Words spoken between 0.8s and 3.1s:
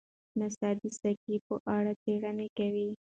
د سایکي په اړه څېړنې کوي.